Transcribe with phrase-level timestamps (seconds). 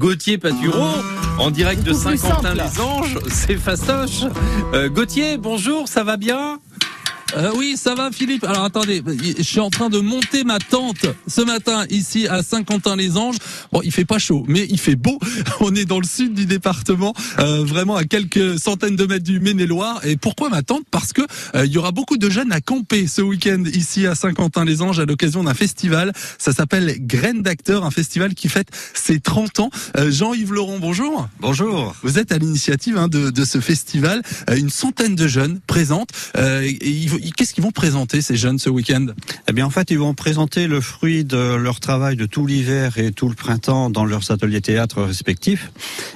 [0.00, 0.90] Gauthier Patureau,
[1.38, 4.24] en direct de Saint-Quentin-les-Anges, c'est fastoche.
[4.72, 6.58] Euh, Gauthier, bonjour, ça va bien?
[7.36, 8.44] Euh, oui, ça va Philippe.
[8.44, 9.02] Alors attendez,
[9.38, 13.36] je suis en train de monter ma tente ce matin ici à Saint-Quentin-les-Anges.
[13.72, 15.18] Bon, il fait pas chaud, mais il fait beau.
[15.60, 19.40] On est dans le sud du département, euh, vraiment à quelques centaines de mètres du
[19.40, 20.00] Maine-et-Loire.
[20.06, 20.84] Et pourquoi ma tente?
[20.90, 21.22] Parce que
[21.56, 25.04] euh, il y aura beaucoup de jeunes à camper ce week-end ici à Saint-Quentin-les-Anges à
[25.04, 26.12] l'occasion d'un festival.
[26.38, 29.70] Ça s'appelle Graines d'acteurs, un festival qui fête ses 30 ans.
[29.96, 31.28] Euh, Jean-Yves Laurent, bonjour.
[31.40, 31.96] Bonjour.
[32.02, 34.22] Vous êtes à l'initiative hein, de, de ce festival.
[34.50, 36.10] Euh, une centaine de jeunes présentent.
[36.36, 36.78] Euh, et
[37.23, 39.06] ils Qu'est-ce qu'ils vont présenter ces jeunes ce week-end?
[39.48, 42.98] Eh bien, en fait, ils vont présenter le fruit de leur travail de tout l'hiver
[42.98, 45.70] et tout le printemps dans leurs ateliers théâtre respectifs.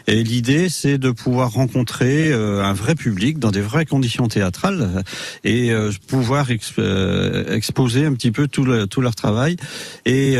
[0.06, 5.02] Et l'idée, c'est de pouvoir rencontrer euh, un vrai public dans des vraies conditions théâtrales
[5.44, 6.48] et euh, pouvoir
[6.78, 9.56] euh, exposer un petit peu tout, le- tout leur travail.
[10.04, 10.36] Et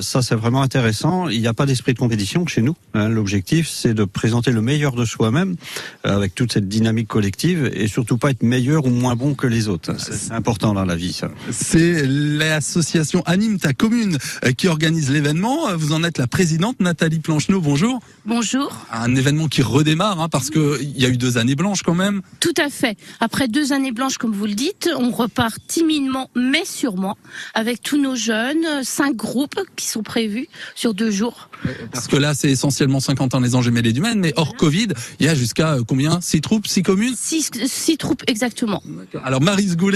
[0.00, 1.28] ça, c'est vraiment intéressant.
[1.28, 2.76] Il n'y a pas d'esprit de compétition chez nous.
[2.94, 3.08] hein.
[3.08, 5.56] L'objectif, c'est de présenter le meilleur de soi-même
[6.04, 9.68] avec toute cette dynamique collective et surtout pas être meilleur ou moins bon que les
[9.68, 9.81] autres.
[9.98, 11.28] C'est important dans la vie, ça.
[11.50, 15.68] C'est l'association Anime ta commune euh, qui organise l'événement.
[15.68, 17.60] Euh, Vous en êtes la présidente, Nathalie Plancheneau.
[17.60, 18.00] Bonjour.
[18.24, 18.72] Bonjour.
[18.92, 21.94] Un événement qui redémarre hein, parce que il y a eu deux années blanches quand
[21.94, 22.22] même.
[22.40, 22.96] Tout à fait.
[23.20, 27.16] Après deux années blanches, comme vous le dites, on repart timidement, mais sûrement,
[27.54, 31.50] avec tous nos jeunes, euh, cinq groupes qui sont prévus sur deux jours.
[31.92, 34.56] Parce que là, c'est essentiellement 50 ans les Anges et Mêlées du Maine, mais hors
[34.56, 34.88] Covid,
[35.20, 36.20] il y a jusqu'à combien?
[36.20, 37.14] Six troupes, six communes?
[37.16, 38.82] Six, six troupes exactement.
[39.24, 39.40] Alors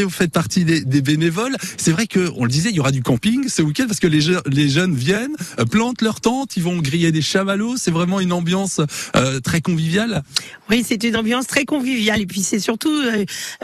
[0.05, 1.57] Vous faites partie des, bénévoles.
[1.77, 4.07] C'est vrai que on le disait, il y aura du camping ce week-end parce que
[4.07, 7.77] les, je- les jeunes viennent, euh, plantent leur tente, ils vont griller des chamallows.
[7.77, 8.81] C'est vraiment une ambiance
[9.17, 10.23] euh, très conviviale.
[10.71, 12.93] Oui, c'est une ambiance très conviviale et puis c'est surtout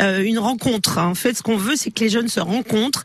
[0.01, 0.99] euh, une rencontre.
[0.99, 1.09] hein.
[1.09, 3.05] En fait, ce qu'on veut, c'est que les jeunes se rencontrent,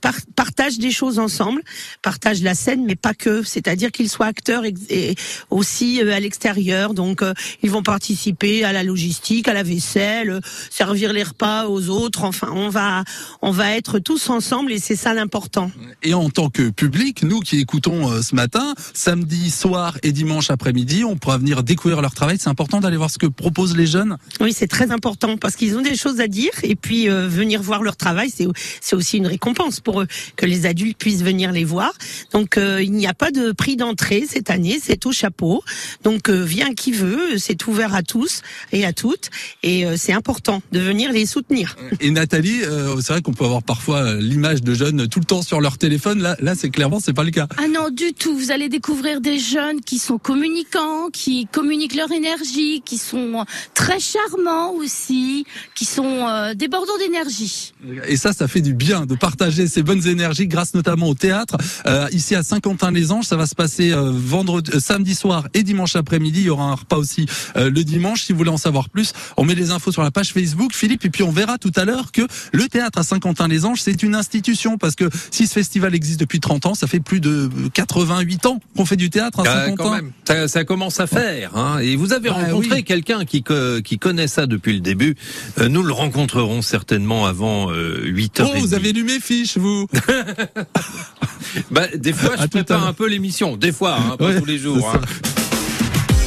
[0.00, 1.62] par- partagent des choses ensemble,
[2.02, 3.42] partagent la scène, mais pas que.
[3.42, 5.14] C'est-à-dire qu'ils soient acteurs et
[5.50, 6.94] aussi à l'extérieur.
[6.94, 7.22] Donc,
[7.62, 12.27] ils vont participer à la logistique, à la vaisselle, servir les repas aux autres.
[12.28, 13.04] Enfin, on va,
[13.42, 15.70] on va être tous ensemble et c'est ça l'important.
[16.02, 20.50] Et en tant que public, nous qui écoutons euh, ce matin, samedi soir et dimanche
[20.50, 22.36] après-midi, on pourra venir découvrir leur travail.
[22.38, 24.16] C'est important d'aller voir ce que proposent les jeunes.
[24.40, 27.62] Oui, c'est très important parce qu'ils ont des choses à dire et puis euh, venir
[27.62, 28.46] voir leur travail, c'est
[28.80, 30.06] c'est aussi une récompense pour eux
[30.36, 31.92] que les adultes puissent venir les voir.
[32.32, 35.62] Donc euh, il n'y a pas de prix d'entrée cette année, c'est au chapeau.
[36.02, 39.30] Donc euh, vient qui veut, c'est ouvert à tous et à toutes
[39.62, 41.76] et c'est important de venir les soutenir.
[42.00, 45.24] Et Nathalie, euh, c'est vrai qu'on peut avoir parfois euh, l'image de jeunes tout le
[45.24, 46.20] temps sur leur téléphone.
[46.20, 47.46] Là, là, c'est clairement c'est pas le cas.
[47.58, 48.36] Ah non, du tout.
[48.36, 54.00] Vous allez découvrir des jeunes qui sont communicants, qui communiquent leur énergie, qui sont très
[54.00, 57.72] charmants aussi, qui sont euh, débordants d'énergie.
[58.08, 61.56] Et ça, ça fait du bien de partager ces bonnes énergies grâce notamment au théâtre.
[61.86, 65.96] Euh, ici à Saint-Quentin-les-Anges, ça va se passer euh, vendredi, euh, samedi soir et dimanche
[65.96, 66.40] après-midi.
[66.40, 68.24] Il y aura un repas aussi euh, le dimanche.
[68.24, 71.04] Si vous voulez en savoir plus, on met les infos sur la page Facebook, Philippe.
[71.04, 74.78] Et puis on verra tout à l'heure que le théâtre à Saint-Quentin-les-Anges, c'est une institution
[74.78, 78.60] parce que si ce festival existe depuis 30 ans, ça fait plus de 88 ans
[78.76, 79.82] qu'on fait du théâtre à Ah, Saint-Quentin.
[79.84, 81.56] quand même, ça, ça commence à faire.
[81.56, 81.78] Hein.
[81.80, 82.84] Et vous avez Bah, rencontré oui.
[82.84, 83.42] quelqu'un qui,
[83.84, 85.16] qui connaît ça depuis le début.
[85.58, 88.50] Euh, nous le rencontrerons certainement avant euh, 8 heures.
[88.54, 89.86] Oh, vous avez lu mes fiches, vous
[91.70, 92.88] Bah, des fois, je à prépare l'heure.
[92.88, 93.56] un peu l'émission.
[93.56, 94.90] Des fois, hein, pas Ouais, tous les jours.
[94.94, 95.00] hein.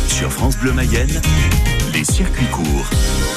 [0.07, 1.21] Sur France Bleu Mayenne,
[1.93, 2.89] les circuits courts.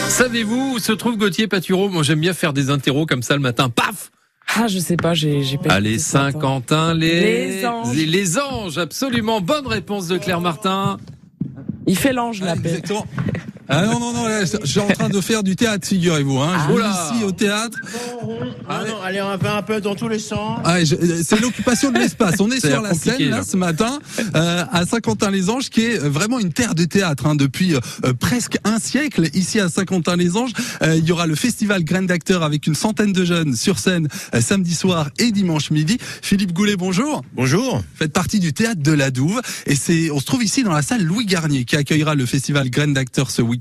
[0.08, 3.40] Savez-vous où se trouve Gauthier Patureau Moi, j'aime bien faire des interros comme ça le
[3.40, 3.68] matin.
[3.68, 4.10] Paf
[4.56, 5.98] Ah, je sais pas, j'ai j'ai pas Allez.
[5.98, 7.58] Saint-Quentin, les...
[7.60, 7.94] Les anges.
[7.96, 9.40] les les anges, absolument.
[9.40, 10.98] Bonne réponse de Claire Martin.
[11.86, 12.68] Il fait l'ange, la paix.
[12.68, 13.06] Exactement.
[13.68, 16.38] Ah non, non, non, là, je suis en train de faire du théâtre, figurez-vous.
[16.38, 16.52] Hein.
[16.54, 17.10] Je Ah, oula.
[17.14, 17.78] ici au théâtre.
[18.68, 20.58] Ah non, allez, on va un peu dans tous les sens.
[20.64, 22.34] Ah, c'est l'occupation de l'espace.
[22.40, 23.98] On est sur la scène là, ce matin
[24.34, 27.80] euh, à Saint-Quentin-les-Anges, qui est vraiment une terre de théâtre hein, depuis euh,
[28.18, 29.28] presque un siècle.
[29.34, 33.24] Ici à Saint-Quentin-les-Anges, euh, il y aura le festival Graines d'acteurs avec une centaine de
[33.24, 35.96] jeunes sur scène euh, samedi soir et dimanche midi.
[36.22, 37.22] Philippe Goulet, bonjour.
[37.34, 37.78] Bonjour.
[37.78, 40.72] Vous faites partie du théâtre de la Douve et c'est on se trouve ici dans
[40.72, 43.53] la salle Louis Garnier qui accueillera le festival Graines d'acteurs ce week-end.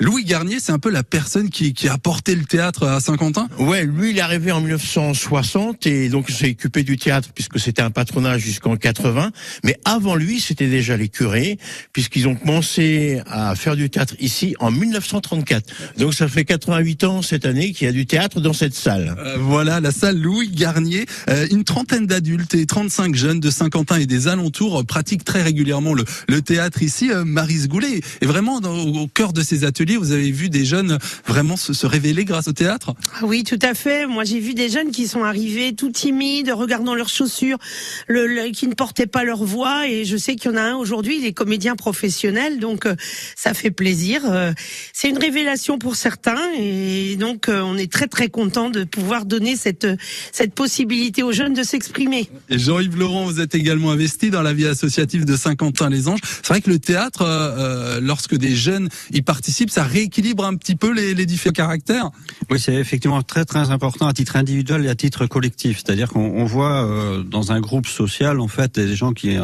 [0.00, 3.48] Louis Garnier, c'est un peu la personne qui, qui a apporté le théâtre à Saint-Quentin?
[3.58, 7.58] Ouais, lui, il est arrivé en 1960 et donc il s'est occupé du théâtre puisque
[7.58, 9.30] c'était un patronage jusqu'en 80.
[9.64, 11.58] Mais avant lui, c'était déjà les curés
[11.92, 15.64] puisqu'ils ont commencé à faire du théâtre ici en 1934.
[15.98, 19.14] Donc ça fait 88 ans cette année qu'il y a du théâtre dans cette salle.
[19.18, 21.06] Euh, voilà la salle Louis Garnier.
[21.28, 25.94] Euh, une trentaine d'adultes et 35 jeunes de Saint-Quentin et des alentours pratiquent très régulièrement
[25.94, 27.10] le, le théâtre ici.
[27.10, 30.48] Euh, Marise Goulet est vraiment dans- au cœur lors de ces ateliers, vous avez vu
[30.48, 30.96] des jeunes
[31.26, 32.94] vraiment se, se révéler grâce au théâtre?
[33.20, 34.06] Ah Oui, tout à fait.
[34.06, 37.58] Moi, j'ai vu des jeunes qui sont arrivés tout timides, regardant leurs chaussures,
[38.06, 39.86] le, le- qui ne portaient pas leur voix.
[39.86, 42.94] Et je sais qu'il y en a un aujourd'hui, il est comédien professionnel, donc euh,
[43.36, 44.22] ça fait plaisir.
[44.24, 44.52] Euh,
[44.94, 49.26] C'est une révélation pour certains, et donc euh, on est très très content de pouvoir
[49.26, 49.86] donner cette
[50.32, 52.30] cette possibilité aux jeunes de s'exprimer.
[52.48, 56.20] Et Jean-Yves Laurent, vous êtes également investi dans la vie associative de Saint-Quentin-les-Anges.
[56.24, 58.88] C'est vrai que le théâtre, lorsque des jeunes
[59.18, 62.10] y participent, ça rééquilibre un petit peu les, différents caractères.
[62.50, 65.82] Oui, c'est effectivement très très important à titre individuel et à titre collectif.
[65.84, 69.36] C'est-à-dire qu'on on voit euh, dans un groupe social en fait des gens qui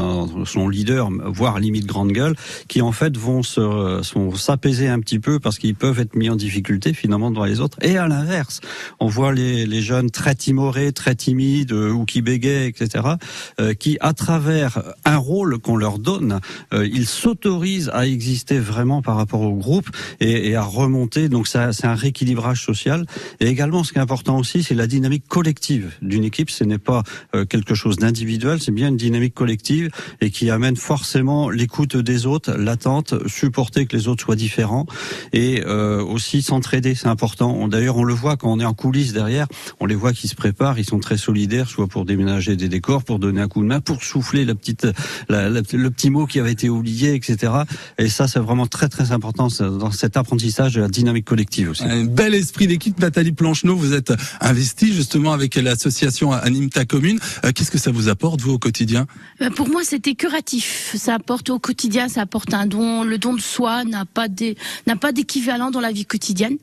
[0.45, 2.35] sont leaders, voire limite grande gueule,
[2.69, 6.95] qui en fait vont s'apaiser un petit peu parce qu'ils peuvent être mis en difficulté
[6.95, 7.79] finalement devant les autres.
[7.83, 8.61] Et à l'inverse,
[9.01, 13.05] on voit les, jeunes très timorés, très timides euh, ou qui bégayent, etc.,
[13.61, 16.41] euh, qui à travers un rôle qu'on leur donne,
[16.73, 19.89] ils s'autorisent à exister vraiment par rapport au groupe
[20.21, 21.29] et, à remonter.
[21.29, 23.07] Donc c'est un rééquilibrage social.
[23.41, 26.51] Et également, ce qui est important aussi, c'est la dynamique collective d'une équipe.
[26.51, 27.03] Ce n'est pas
[27.35, 29.91] euh, quelque chose d'individuel, c'est bien une dynamique collective
[30.21, 34.87] et qui amène forcément l'écoute des autres, l'attente, supporter que les autres soient différents
[35.33, 36.95] et euh, aussi s'entraider.
[36.95, 37.67] C'est important.
[37.69, 39.47] D'ailleurs, on le voit quand on est en coulisses derrière.
[39.81, 40.79] On les voit qui se préparent.
[40.79, 43.81] Ils sont très solidaires, soit pour déménager des décors, pour donner un coup de main,
[43.81, 44.87] pour souffler la petite,
[45.29, 47.53] le petit mot qui avait été oublié, etc.
[47.99, 51.71] Et ça, c'est vraiment très très important c'est dans cet apprentissage de la dynamique collective
[51.71, 51.85] aussi.
[51.85, 52.99] Un bel esprit d'équipe.
[52.99, 57.19] Nathalie Plancheneau, vous êtes investie justement avec l'association Anime ta commune.
[57.45, 59.07] Euh, Qu'est-ce que ça vous apporte, vous, au quotidien?
[59.41, 60.95] Ben, Pour moi, c'était curatif.
[60.99, 63.05] Ça apporte au quotidien, ça apporte un don.
[63.05, 64.57] Le don de soi n'a pas d'é-
[64.87, 66.57] n'a pas d'équivalent dans la vie quotidienne.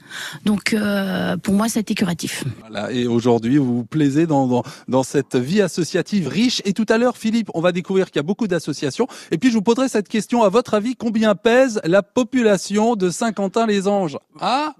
[0.46, 2.44] Donc, euh, pour moi, c'était curatif.
[2.60, 6.62] Voilà, et aujourd'hui, vous vous plaisez dans, dans, dans cette vie associative riche.
[6.66, 9.08] Et tout à l'heure, Philippe, on va découvrir qu'il y a beaucoup d'associations.
[9.32, 10.44] Et puis, je vous poserai cette question.
[10.44, 12.81] À votre avis, combien pèse la population?
[12.96, 14.74] De Saint-Quentin-les-Anges Ah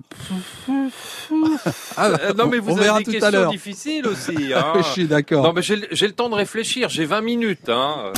[1.98, 4.54] Ah, Euh, non mais vous on avez tout des à questions difficiles aussi.
[4.56, 4.74] Hein.
[4.78, 5.44] Je suis d'accord.
[5.44, 7.70] Non mais j'ai le temps de réfléchir, j'ai 20 minutes.
[7.70, 8.12] Hein.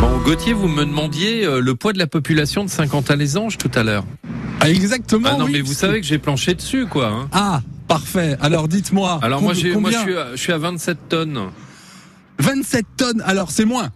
[0.00, 3.82] Bon, Gauthier, vous me demandiez euh, le poids de la population de Saint-Quentin-les-Anges tout à
[3.82, 4.04] l'heure.
[4.60, 5.28] Ah, exactement.
[5.32, 5.52] Ah non, oui.
[5.54, 7.06] mais vous savez que j'ai planché dessus, quoi.
[7.08, 7.28] hein.
[7.32, 8.36] Ah, parfait.
[8.40, 9.18] Alors, dites-moi.
[9.22, 11.40] Alors moi, com- j'ai, moi, je combien suis, à, je suis à 27 tonnes.
[12.38, 13.22] 27 tonnes.
[13.26, 13.90] Alors, c'est moins.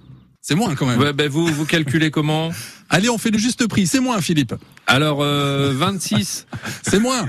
[0.49, 1.01] C'est moins quand même.
[1.01, 2.53] Ouais, ben vous, vous calculez comment
[2.91, 3.85] Allez, on fait le juste prix.
[3.89, 4.55] C'est moins, Philippe.
[4.87, 6.47] Alors, euh, 26,
[6.89, 7.27] C'est moins.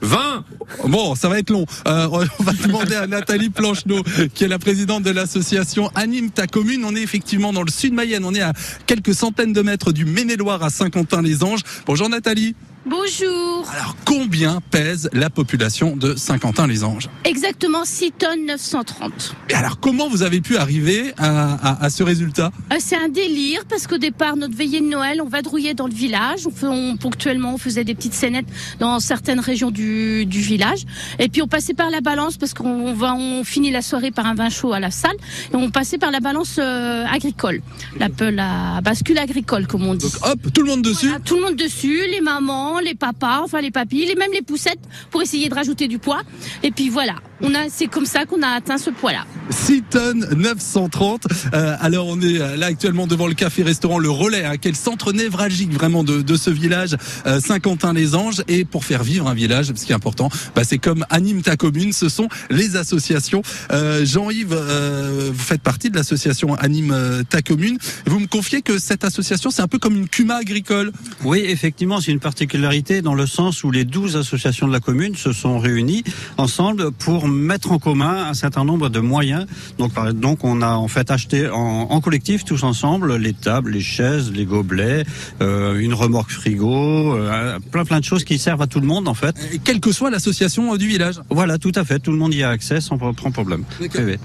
[0.00, 0.44] 20
[0.86, 1.66] Bon, ça va être long.
[1.86, 6.46] Euh, on va demander à Nathalie Plancheneau, qui est la présidente de l'association Anime ta
[6.46, 6.82] commune.
[6.86, 8.24] On est effectivement dans le sud Mayenne.
[8.24, 8.54] On est à
[8.86, 11.60] quelques centaines de mètres du Maine-et-Loire à Saint-Quentin-les-Anges.
[11.84, 12.56] Bonjour Nathalie.
[12.88, 13.68] Bonjour.
[13.72, 19.34] Alors, combien pèse la population de Saint-Quentin-les-Anges Exactement 6 tonnes 930.
[19.50, 22.52] Et alors, comment vous avez pu arriver à, à- à ce résultat?
[22.72, 25.92] Euh, C'est un délire parce qu'au départ, notre veillée de Noël, on vadrouillait dans le
[25.94, 26.46] village.
[26.62, 28.46] On, ponctuellement, on faisait des petites scénettes
[28.78, 30.84] dans certaines régions du, du village.
[31.18, 34.26] Et puis on passait par la balance parce qu'on va, on finit la soirée par
[34.26, 35.16] un vin chaud à la salle.
[35.52, 37.62] Et on passait par la balance euh, agricole,
[37.98, 40.06] la, bascule agricole comme on dit.
[40.06, 41.06] Donc, hop, tout le monde dessus.
[41.08, 44.42] Voilà, tout le monde dessus, les mamans, les papas, enfin les papis, les, même les
[44.42, 44.80] poussettes
[45.10, 46.22] pour essayer de rajouter du poids.
[46.62, 49.24] Et puis voilà, on a, c'est comme ça qu'on a atteint ce poids-là.
[49.50, 51.26] 6 tonnes 930.
[51.54, 54.72] Euh, alors on est euh, là actuellement devant le café-restaurant Le Relais, hein, qui est
[54.72, 56.96] le centre névralgique vraiment de, de ce village
[57.26, 58.42] euh, Saint-Quentin-les-Anges.
[58.48, 61.56] Et pour faire vivre un village, ce qui est important, bah, c'est comme anime ta
[61.56, 63.42] commune, ce sont les associations.
[63.70, 67.78] Euh, Jean-Yves, euh, vous faites partie de l'association Anime ta commune.
[68.06, 70.92] Vous me confiez que cette association, c'est un peu comme une cuma agricole.
[71.24, 75.14] Oui, effectivement, c'est une particularité dans le sens où les 12 associations de la commune
[75.16, 76.04] se sont réunies
[76.38, 79.46] ensemble pour mettre en commun un certain nombre de moyens.
[79.78, 83.80] Donc, donc on a en fait acheté en, en collectif tous ensemble les tables, les
[83.80, 85.04] chaises, les gobelets,
[85.40, 89.08] euh, une remorque frigo, euh, plein plein de choses qui servent à tout le monde
[89.08, 89.34] en fait.
[89.52, 91.20] Et quelle que soit l'association euh, du village.
[91.30, 93.64] Voilà, tout à fait, tout le monde y a accès sans sans problème.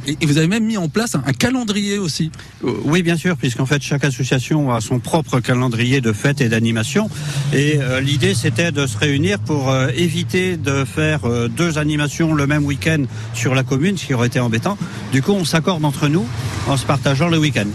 [0.08, 2.32] Et, et vous avez même mis en place un, un calendrier aussi.
[2.64, 7.10] Oui, bien sûr, puisqu'en fait chaque association a son propre calendrier de fêtes et d'animation.
[7.54, 12.66] Et euh, l'idée c'était de se réunir pour éviter de faire deux animations le même
[12.66, 12.91] week-end
[13.34, 14.78] sur la commune, ce qui aurait été embêtant.
[15.12, 16.26] Du coup, on s'accorde entre nous
[16.68, 17.68] en se partageant le week-end.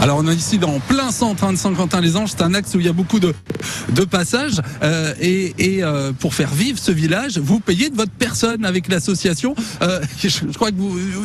[0.00, 2.86] Alors on est ici dans plein centre hein, de Saint-Quentin-les-Anges, c'est un axe où il
[2.86, 3.32] y a beaucoup de,
[3.90, 8.10] de passages euh, et, et euh, pour faire vivre ce village, vous payez de votre
[8.12, 9.54] personne avec l'association.
[9.82, 10.76] Euh, je, crois que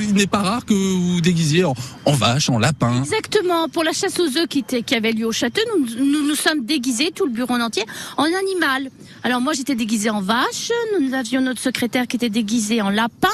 [0.01, 1.73] il n'est pas rare que vous déguisiez en,
[2.07, 3.01] vache, en lapin.
[3.01, 3.67] Exactement.
[3.69, 5.61] Pour la chasse aux œufs qui, était- qui avait lieu au château,
[5.97, 7.83] nous, nous sommes déguisés, tout le bureau en entier,
[8.17, 8.89] en animal.
[9.23, 10.71] Alors moi j'étais déguisée en vache,
[11.01, 13.27] nous avions notre secrétaire qui était déguisé en lapin,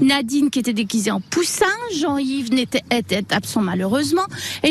[0.00, 4.24] Nadine qui était déguisée en poussin, Jean-Yves n'était était absent malheureusement,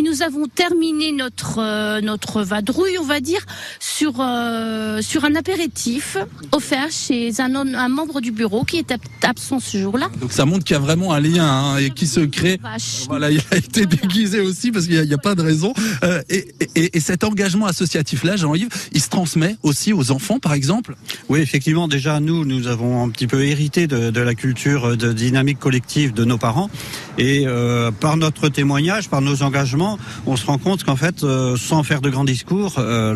[0.06, 3.44] nous avons terminé notre euh, notre vadrouille, on va dire,
[3.80, 6.18] sur euh, sur un apéritif
[6.52, 10.10] offert chez un, membre du bureau qui était absent ce jour-là.
[10.22, 12.60] Donc ça montre qu'il y a vraiment un lien hein, et qui se crée.
[13.08, 15.42] Voilà, il a été déguisé aussi parce qu'il n'y a, il y a pas de
[15.42, 15.74] raison.
[16.04, 20.54] Euh, et, et- et cet engagement associatif-là, Jean-Yves, il se transmet aussi aux enfants, par
[20.54, 20.96] exemple?
[21.30, 25.12] Oui, effectivement, déjà nous, nous avons un petit peu hérité de, de la culture de
[25.14, 26.70] dynamique collective de nos parents,
[27.18, 29.95] et euh, par notre témoignage, par nos engagements,
[30.26, 33.14] on se rend compte qu'en fait, euh, sans faire de grands discours, euh,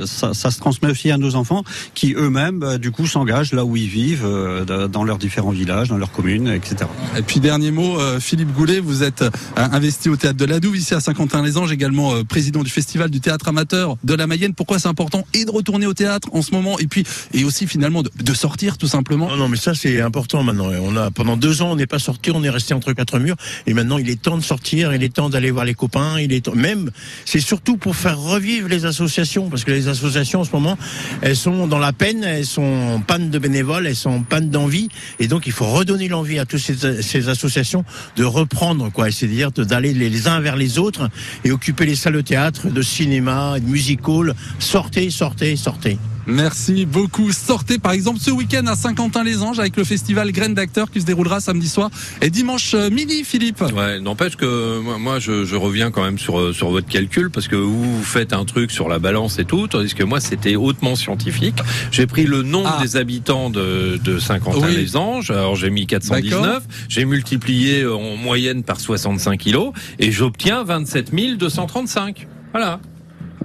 [0.00, 3.52] le- ça, ça se transmet aussi à nos enfants qui eux-mêmes, bah, du coup, s'engagent
[3.52, 6.76] là où ils vivent, euh, dans leurs différents villages, dans leurs communes, etc.
[7.16, 10.60] Et puis dernier mot, euh, Philippe Goulet, vous êtes euh, investi au théâtre de la
[10.60, 14.54] Douve ici à Saint-Quentin-les-Anges, également euh, président du festival du théâtre amateur de la Mayenne.
[14.54, 17.66] Pourquoi c'est important et de retourner au théâtre en ce moment et puis et aussi
[17.66, 19.28] finalement de, de sortir tout simplement?
[19.28, 20.68] Non, non, mais ça c'est important maintenant.
[20.82, 23.36] On a pendant deux ans, on n'est pas sorti, on est resté entre quatre murs,
[23.66, 26.32] et maintenant il est temps de sortir, il est temps d'aller voir les copains, il
[26.32, 26.90] est même,
[27.24, 30.78] c'est surtout pour faire revivre les associations, parce que les associations en ce moment,
[31.22, 34.50] elles sont dans la peine, elles sont en panne de bénévoles, elles sont en panne
[34.50, 37.84] d'envie, et donc il faut redonner l'envie à toutes ces, associations
[38.16, 41.10] de reprendre, quoi, c'est-à-dire d'aller les uns vers les autres
[41.44, 44.34] et occuper les salles de théâtre, de cinéma, de music hall.
[44.58, 45.98] Sortez, sortez, sortez.
[46.26, 47.32] Merci beaucoup.
[47.32, 51.40] Sortez par exemple ce week-end à Saint-Quentin-les-Anges avec le festival Graines d'acteurs qui se déroulera
[51.40, 51.90] samedi soir
[52.22, 53.60] et dimanche euh, midi, Philippe.
[53.60, 57.30] Ouais, n'empêche que moi, moi, je, je reviens quand même sur euh, sur votre calcul
[57.30, 60.20] parce que vous, vous faites un truc sur la balance et tout, tandis que moi
[60.20, 61.56] c'était hautement scientifique.
[61.90, 62.82] J'ai pris le nombre Ah.
[62.82, 68.80] des habitants de, de Saint-Quentin-les-Anges, alors j'ai mis 419, j'ai multiplié euh, en moyenne par
[68.80, 72.26] 65 kilos et j'obtiens 27 235.
[72.52, 72.80] Voilà.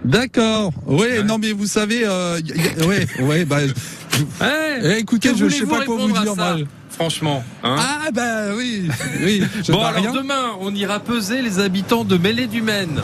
[0.06, 0.72] D'accord.
[0.86, 2.40] Ouais, non mais vous savez, euh,
[2.88, 3.58] ouais, ouais, bah,
[4.42, 4.80] Ouais.
[4.84, 6.36] eh, écoutez, je, je sais pas quoi vous dire.
[6.36, 6.58] moi.
[6.92, 8.90] Franchement, hein Ah bah oui,
[9.24, 9.42] oui.
[9.70, 10.12] Bon alors rien.
[10.12, 12.98] demain, on ira peser les habitants de Mêlée du Maine.